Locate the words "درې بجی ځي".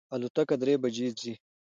0.61-1.33